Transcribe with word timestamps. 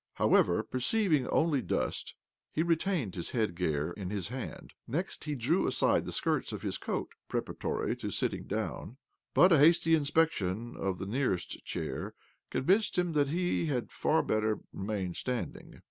However, 0.15 0.63
p^erceiving 0.63 1.29
only 1.31 1.61
dust, 1.61 2.15
he 2.51 2.63
retained 2.63 3.13
his 3.13 3.29
headgear 3.29 3.91
in 3.91 4.09
his 4.09 4.29
hand. 4.29 4.73
Next 4.87 5.25
he 5.25 5.35
drew 5.35 5.67
aside 5.67 6.07
the 6.07 6.11
skirts 6.11 6.51
of 6.51 6.63
his 6.63 6.79
coat 6.79 7.09
(preparatory 7.29 7.95
to 7.97 8.09
sitting 8.09 8.45
down), 8.45 8.97
but 9.35 9.51
a 9.53 9.59
hasty 9.59 9.93
inspection 9.93 10.75
of 10.75 10.97
the 10.97 11.05
neajest 11.05 11.63
chair 11.65 12.15
convinced 12.49 12.97
him 12.97 13.13
that 13.13 13.27
he 13.27 13.67
had 13.67 13.91
far 13.91 14.23
better 14.23 14.57
remain 14.73 15.13
standing. 15.13 15.79